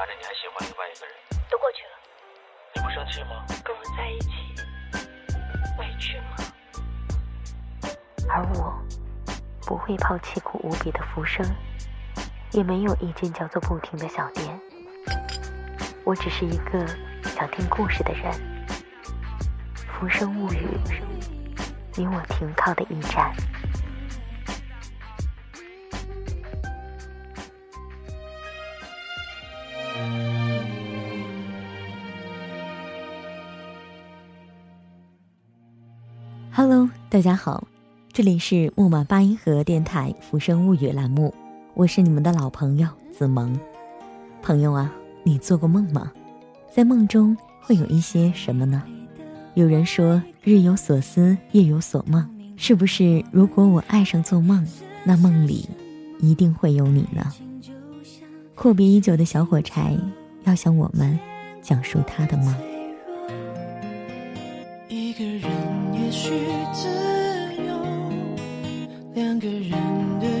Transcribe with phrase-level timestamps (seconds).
[0.00, 1.14] 瞒着你还喜欢另外一个人。
[1.50, 1.92] 都过去了，
[2.74, 3.44] 你不生气吗？
[3.62, 4.30] 跟我在一起，
[5.78, 6.36] 委屈吗？
[8.30, 8.72] 而我，
[9.66, 11.44] 不会抛弃苦无比的浮生，
[12.52, 14.58] 也没有一间叫做“不停”的小店。
[16.02, 16.86] 我只是一个
[17.36, 18.32] 想听故事的人。
[19.86, 20.80] 浮生物语，
[21.94, 23.30] 你我停靠的驿站。
[36.62, 37.66] Hello，大家好，
[38.12, 41.34] 这里是木马八音盒电台《浮生物语》栏目，
[41.72, 43.58] 我是你们的老朋友子萌。
[44.42, 46.12] 朋友啊，你做过梦吗？
[46.70, 48.82] 在梦中会有一些什么呢？
[49.54, 53.24] 有人说日有所思，夜有所梦，是不是？
[53.32, 54.62] 如果我爱上做梦，
[55.02, 55.66] 那梦里
[56.18, 57.32] 一定会有你呢？
[58.54, 59.96] 阔别已久的小火柴
[60.44, 61.18] 要向我们
[61.62, 62.54] 讲述他的梦。
[69.20, 69.70] 两个人
[70.18, 70.39] 的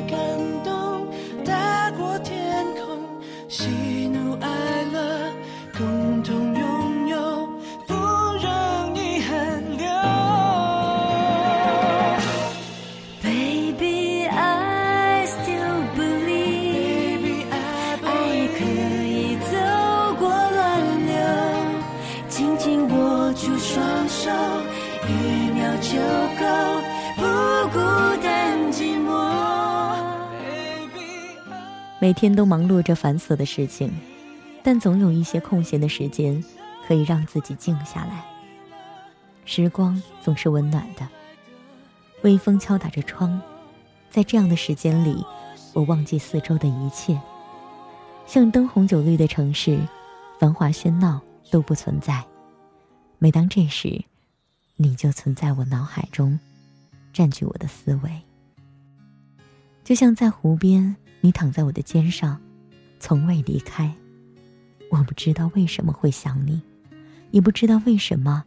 [32.10, 33.88] 每天都忙碌着繁琐的事情，
[34.64, 36.44] 但总有一些空闲的时间，
[36.84, 38.24] 可以让自己静下来。
[39.44, 41.06] 时光总是温暖的，
[42.22, 43.40] 微风敲打着窗，
[44.10, 45.24] 在这样的时间里，
[45.72, 47.16] 我忘记四周的一切，
[48.26, 49.78] 像灯红酒绿的城市，
[50.40, 52.24] 繁华喧闹都不存在。
[53.20, 54.02] 每当这时，
[54.74, 56.40] 你就存在我脑海中，
[57.12, 58.10] 占据我的思维。
[59.84, 62.40] 就像在湖边，你躺在我的肩上，
[62.98, 63.92] 从未离开。
[64.90, 66.60] 我不知道为什么会想你，
[67.30, 68.44] 也不知道为什么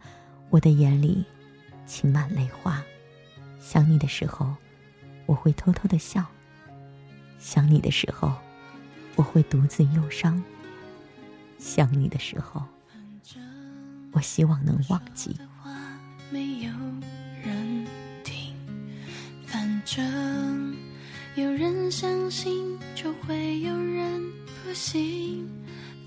[0.50, 1.24] 我的眼里
[1.88, 2.84] 噙满泪花。
[3.60, 4.54] 想你的时候，
[5.26, 6.22] 我会偷偷的笑；
[7.40, 8.34] 想你的时候，
[9.16, 10.42] 我会独自忧伤；
[11.58, 12.62] 想你的时候，
[14.12, 15.36] 我希望能忘记。
[16.32, 16.70] 有
[17.44, 17.86] 人
[18.24, 18.54] 听，
[19.46, 20.73] 反正
[21.36, 24.22] 有人相信，就会有人
[24.64, 25.50] 不信。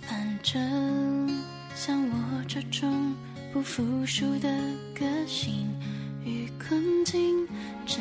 [0.02, 1.28] 反正
[1.74, 3.12] 像我这种
[3.52, 4.48] 不服输的
[4.94, 5.68] 个性
[6.24, 7.44] 与困境，
[7.84, 8.00] 只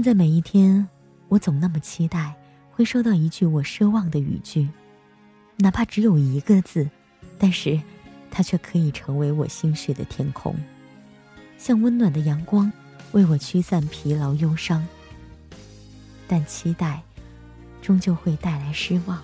[0.00, 0.88] 现在每一天，
[1.28, 2.34] 我总那么期待
[2.70, 4.66] 会收到一句我奢望的语句，
[5.58, 6.88] 哪怕只有一个字，
[7.38, 7.78] 但是
[8.30, 10.56] 它却可以成为我心绪的天空，
[11.58, 12.72] 像温暖的阳光，
[13.12, 14.88] 为我驱散疲劳忧伤。
[16.26, 17.02] 但期待，
[17.82, 19.22] 终究会带来失望。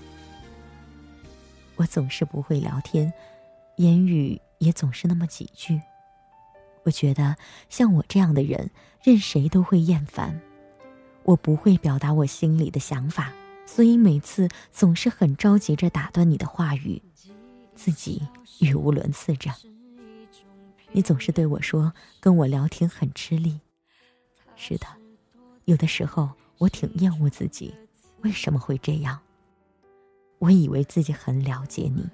[1.76, 3.10] 我总是不会聊天，
[3.78, 5.80] 言语也总是那么几句。
[6.82, 7.34] 我觉得
[7.70, 8.70] 像我这样的人，
[9.02, 10.38] 任谁都会厌烦。
[11.26, 13.32] 我不会表达我心里的想法，
[13.66, 17.02] 所以每次总是很着急着打断你的话语，
[17.74, 18.22] 自己
[18.60, 19.50] 语无伦次着。
[20.92, 23.58] 你总是对我说，跟我聊天很吃力。
[24.54, 24.86] 是的，
[25.64, 27.74] 有的时候我挺厌恶自己，
[28.20, 29.18] 为什么会这样？
[30.38, 32.08] 我以为自己很了解你，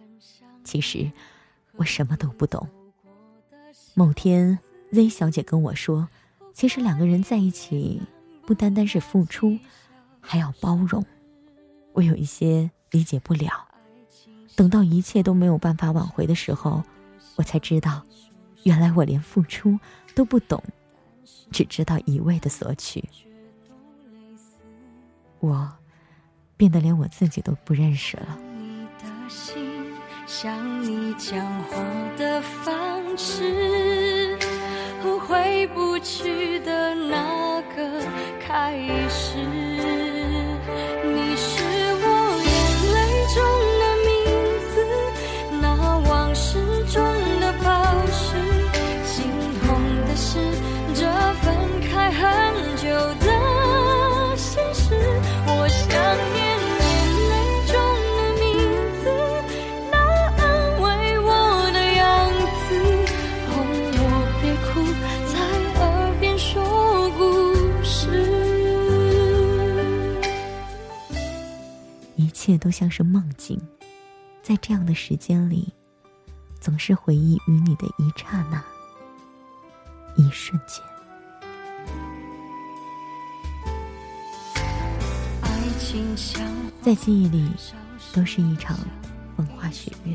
[0.64, 1.12] 其实
[1.72, 2.66] 我什么都不懂。
[3.92, 4.58] 某天
[4.90, 6.08] ，Z 小姐跟我说，
[6.54, 8.00] 其实两个人在一起，
[8.46, 9.58] 不单单是付出，
[10.20, 11.04] 还要包容。
[11.92, 13.68] 我有一些理解不了。
[14.54, 16.82] 等到一切都没有办法挽回的时候，
[17.36, 18.02] 我才知道，
[18.64, 19.78] 原来我连付出
[20.14, 20.62] 都不懂，
[21.50, 23.02] 只知道一味的索取。
[25.40, 25.72] 我
[26.56, 28.38] 变得连我自己都不认识了。
[28.58, 29.56] 你的心，
[30.26, 31.82] 像你讲话
[32.16, 34.38] 的方式，
[35.02, 38.00] 回不去的那个
[38.40, 38.76] 开
[39.08, 40.11] 始。
[72.42, 73.56] 一切都像是梦境，
[74.42, 75.72] 在这样的时间里，
[76.58, 78.60] 总是回忆与你的一刹那、
[80.16, 80.82] 一瞬间。
[86.80, 87.48] 在记忆里，
[88.12, 88.76] 都是一场
[89.36, 90.12] 风花雪月。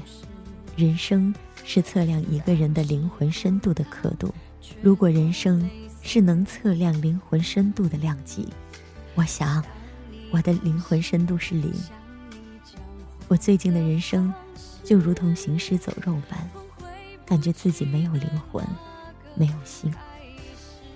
[0.76, 1.34] 人生
[1.64, 4.36] 是测量一个人的灵魂深度的刻度。
[4.82, 5.66] 如果人生
[6.02, 8.50] 是能测量灵魂深度的量级，
[9.16, 9.64] 我想，
[10.30, 11.74] 我的灵魂深度是零。
[13.30, 14.34] 我最近的人生，
[14.86, 16.50] 就如同行尸走肉般，
[17.26, 18.66] 感觉自己没有灵魂，
[19.36, 19.94] 没有心，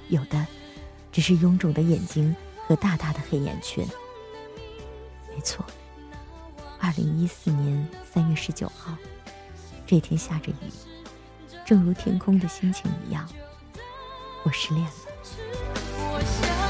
[0.07, 0.47] 有的
[1.11, 2.33] 只是臃肿的眼睛
[2.67, 3.85] 和大大的黑眼圈。
[5.35, 5.65] 没错，
[6.79, 8.95] 二零一四年三月十九号，
[9.85, 10.71] 这天下着雨，
[11.65, 13.27] 正如天空的心情一样，
[14.43, 16.60] 我失恋了。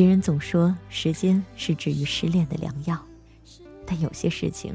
[0.00, 2.98] 别人总说时间是治愈失恋的良药，
[3.84, 4.74] 但有些事情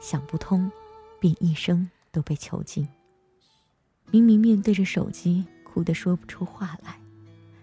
[0.00, 0.70] 想不通，
[1.18, 2.86] 便一生都被囚禁。
[4.12, 6.96] 明明面对着手机哭得说不出话来，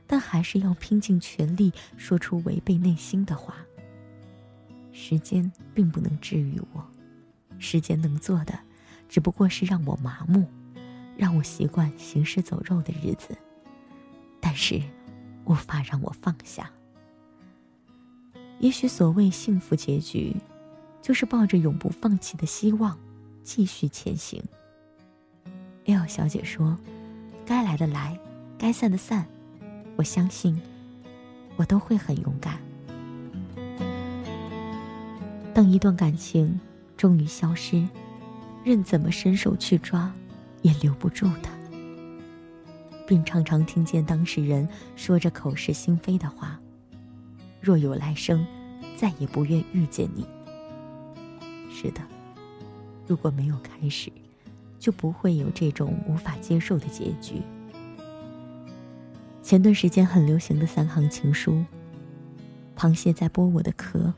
[0.07, 3.55] 但还是要拼尽全力说出违背内心的话。
[4.91, 6.85] 时间并不能治愈我，
[7.59, 8.59] 时间能做的，
[9.07, 10.45] 只不过是让我麻木，
[11.15, 13.37] 让我习惯行尸走肉的日子，
[14.41, 14.81] 但是
[15.45, 16.69] 无法让我放下。
[18.59, 20.35] 也许所谓幸福结局，
[21.01, 22.97] 就是抱着永不放弃的希望，
[23.41, 24.43] 继续前行。
[25.85, 26.77] L 小姐说
[27.45, 28.19] ：“该来的来，
[28.57, 29.25] 该散的散，
[29.95, 30.61] 我相信，
[31.55, 32.59] 我都会很勇敢。”
[35.53, 36.59] 当一段感情
[36.95, 37.87] 终于消失，
[38.63, 40.13] 任怎么伸手去抓，
[40.61, 41.49] 也留不住它，
[43.07, 46.59] 并常常听见当事人说着口是心非的话。
[47.61, 48.45] 若有来生，
[48.95, 50.25] 再也不愿遇见你。
[51.71, 52.01] 是的，
[53.07, 54.11] 如果没有开始，
[54.77, 57.41] 就不会有这种无法接受的结局。
[59.41, 61.63] 前段时间很流行的三行情书：
[62.77, 64.13] 螃蟹在剥我的壳，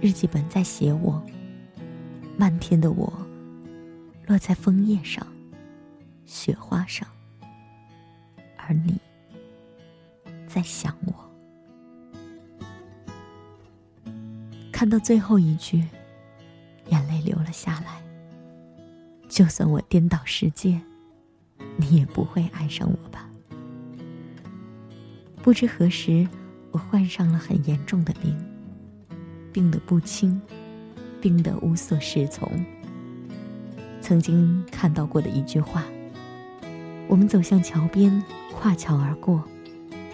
[0.00, 1.22] 日记本在写我，
[2.36, 3.12] 漫天的我，
[4.26, 5.26] 落在枫叶上，
[6.24, 7.08] 雪花上，
[8.56, 8.98] 而你
[10.46, 11.19] 在想我。
[14.80, 15.84] 看到最后一句，
[16.88, 18.00] 眼泪流了下来。
[19.28, 20.80] 就算我颠倒世界，
[21.76, 23.28] 你也不会爱上我吧？
[25.42, 26.26] 不知何时，
[26.70, 28.34] 我患上了很严重的病，
[29.52, 30.40] 病得不轻，
[31.20, 32.50] 病得无所适从。
[34.00, 35.84] 曾经看到过的一句话：
[37.06, 39.44] 我们走向桥边，跨桥而过，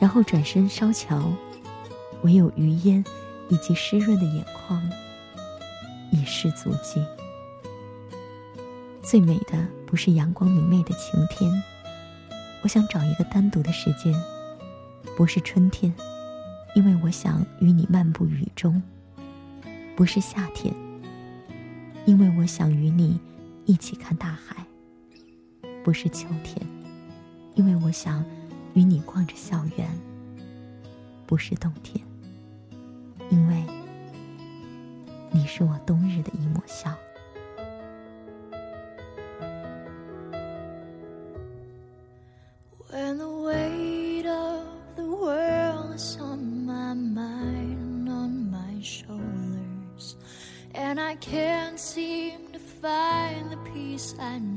[0.00, 1.32] 然后转身烧桥，
[2.23, 3.04] 唯有余烟
[3.48, 4.82] 以及湿润的眼眶，
[6.10, 7.04] 已是足迹。
[9.02, 11.62] 最美的不是阳光明媚的晴天，
[12.62, 14.12] 我想找一个单独的时间，
[15.16, 15.94] 不是春天，
[16.74, 18.82] 因为我想与你漫步雨中；
[19.94, 20.74] 不是夏天，
[22.04, 23.20] 因为我想与你
[23.64, 24.56] 一起看大海；
[25.84, 26.60] 不是秋天，
[27.54, 28.24] 因为我想
[28.74, 29.86] 与你逛着校园；
[31.26, 32.04] 不是冬天，
[33.28, 33.64] 因为
[35.30, 36.90] 你是我冬日的一抹笑。
[42.90, 44.64] When the weight of
[44.97, 50.16] the world is on my mind on my shoulders,
[50.73, 54.55] and I can't seem to find the peace I need.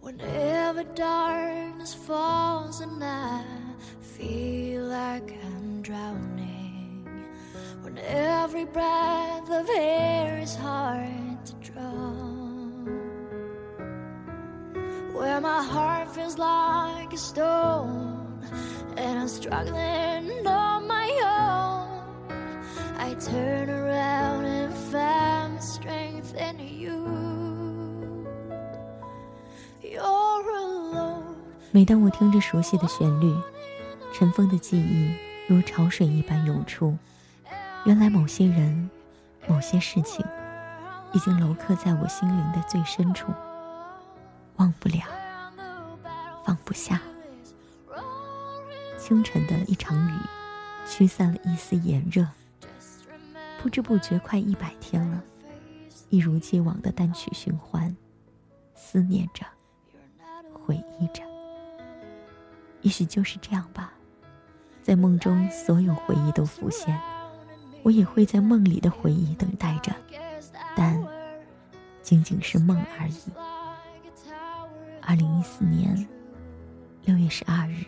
[0.00, 3.44] Whenever darkness falls and I
[4.00, 7.26] feel like I'm drowning,
[7.82, 12.12] when every breath of air is hard to draw,
[15.18, 18.40] where my heart feels like a stone
[18.96, 21.84] and I'm struggling on my own,
[22.98, 23.83] I turn around
[31.74, 33.34] 每当我听着熟悉的旋律，
[34.12, 35.12] 尘封的记忆
[35.48, 36.96] 如潮水一般涌出。
[37.84, 38.88] 原来某些人、
[39.48, 40.24] 某些事情，
[41.12, 43.32] 已经镂刻在我心灵的最深处，
[44.54, 45.02] 忘不了，
[46.44, 47.02] 放不下。
[48.96, 50.12] 清晨的一场雨，
[50.88, 52.24] 驱散了一丝炎热。
[53.60, 55.20] 不知不觉快一百天了，
[56.08, 57.96] 一如既往的单曲循环，
[58.76, 59.44] 思念着，
[60.52, 61.33] 回忆着。
[62.84, 63.94] 也许就是这样吧，
[64.82, 66.94] 在梦中所有回忆都浮现，
[67.82, 69.90] 我也会在梦里的回忆等待着，
[70.76, 71.02] 但
[72.02, 73.14] 仅仅是梦而已。
[75.00, 76.06] 二零一四年
[77.04, 77.86] 六月十二日，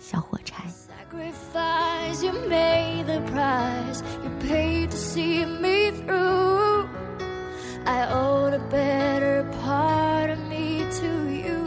[0.00, 0.64] 小火柴。
[0.66, 6.86] Sacrifice you made the price you paid to see me through.
[7.84, 11.57] I owe a better part of me to you.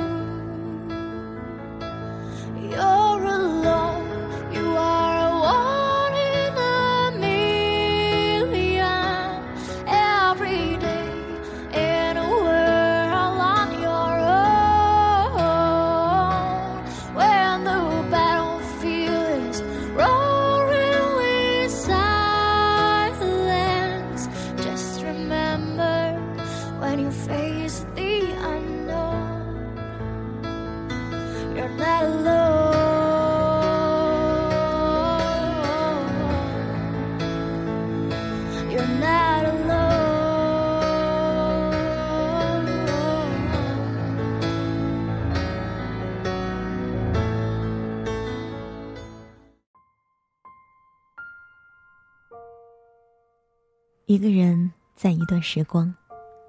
[54.12, 55.96] 一个人在一段时光，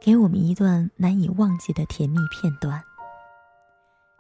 [0.01, 2.83] 给我们一段难以忘记的甜蜜片段。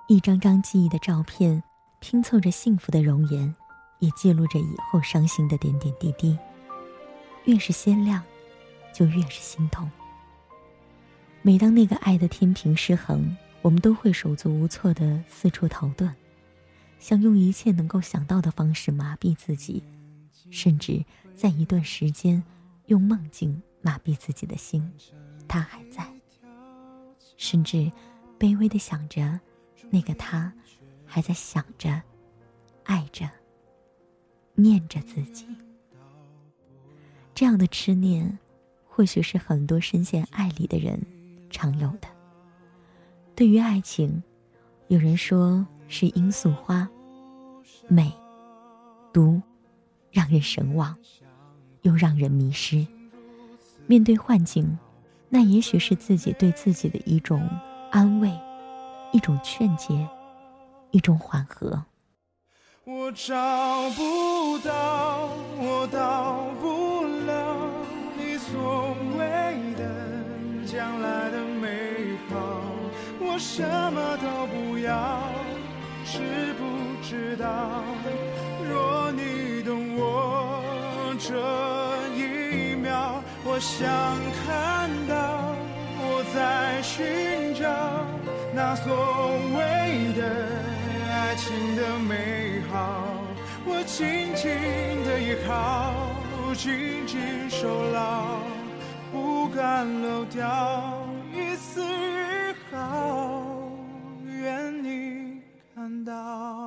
[0.06, 1.60] 一张张记忆的照片，
[1.98, 3.52] 拼凑着幸福的容颜，
[3.98, 6.38] 也记录着以后伤心的点点滴滴。
[7.46, 8.22] 越是鲜亮，
[8.94, 9.90] 就越是心痛。
[11.42, 16.08] 每当那个爱的天平失衡，我们都会手足无措的四处逃遁，
[17.00, 19.82] 想用一切能够想到的方式麻痹自己，
[20.52, 22.40] 甚至在一段时间。
[22.86, 24.90] 用梦境麻痹自己的心，
[25.48, 26.06] 他还在，
[27.36, 27.90] 甚至
[28.38, 29.40] 卑微的想着，
[29.90, 30.52] 那个他
[31.04, 32.02] 还在想着、
[32.84, 33.28] 爱着、
[34.54, 35.46] 念着自己。
[37.34, 38.38] 这样的痴念，
[38.86, 41.00] 或许是很多深陷爱里的人
[41.50, 42.08] 常有的。
[43.34, 44.22] 对于爱情，
[44.88, 46.88] 有人说是罂粟花，
[47.88, 48.12] 美、
[49.12, 49.40] 毒，
[50.10, 50.96] 让人神往。
[51.82, 52.86] 又让人迷失。
[53.86, 54.78] 面对幻境，
[55.28, 57.48] 那也许是自己对自己的一种
[57.90, 58.32] 安慰，
[59.12, 60.08] 一种劝解，
[60.90, 61.84] 一种缓和。
[62.84, 67.56] 我找不到，我到不了
[68.16, 72.36] 你所谓的将来的美好，
[73.20, 75.22] 我什么都不要，
[76.04, 77.84] 知不知道？
[78.68, 80.51] 若你懂我
[81.18, 81.36] 这
[82.16, 83.86] 一秒，我想
[84.44, 85.54] 看到
[85.98, 87.64] 我在寻找
[88.54, 88.92] 那所
[89.56, 90.22] 谓的。
[91.14, 93.04] 爱情的美好，
[93.64, 94.50] 我紧紧
[95.04, 95.92] 的依靠，
[96.54, 98.38] 紧紧守牢，
[99.10, 101.02] 不敢漏掉
[101.34, 103.42] 一丝一毫，
[104.26, 105.40] 愿你
[105.74, 106.61] 看到。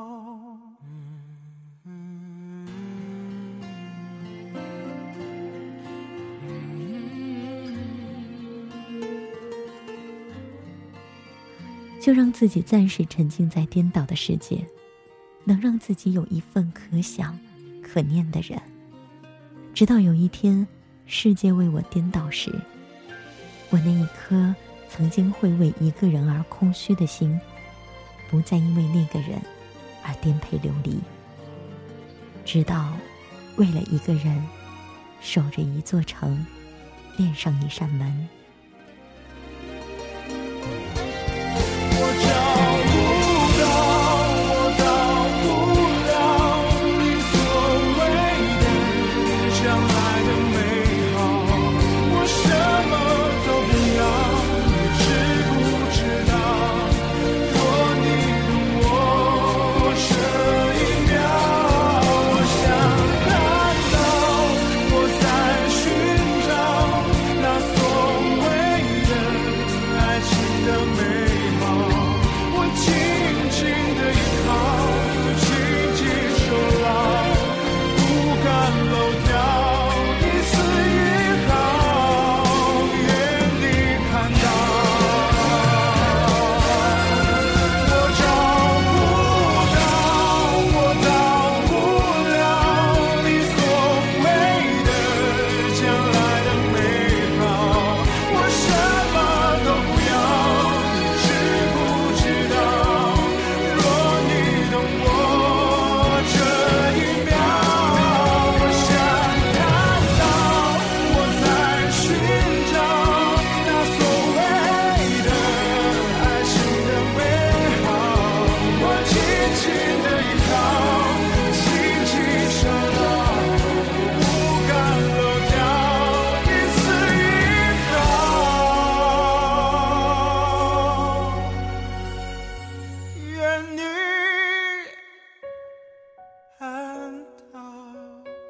[12.05, 14.63] 就让自己暂时沉浸在颠倒的世界，
[15.43, 17.35] 能让自己有一份可想、
[17.81, 18.61] 可念的人。
[19.73, 20.67] 直到有一天，
[21.07, 22.53] 世界为我颠倒时，
[23.71, 24.53] 我那一颗
[24.87, 27.41] 曾经会为一个人而空虚的心，
[28.29, 29.41] 不再因为那个人
[30.03, 30.99] 而颠沛流离。
[32.45, 32.95] 直到
[33.55, 34.47] 为了一个人，
[35.21, 36.45] 守着一座城，
[37.17, 38.29] 恋上一扇门。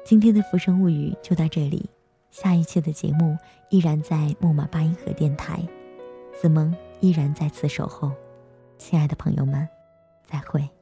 [0.08, 1.90] 今天的《浮生物语》就到这里，
[2.30, 3.36] 下一期的节目
[3.70, 5.60] 依然在木马八音盒电台，
[6.32, 8.12] 子萌依然在此守候，
[8.78, 9.68] 亲爱的朋友们，
[10.22, 10.75] 再会。